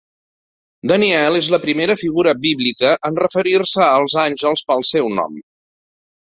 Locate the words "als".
4.01-4.19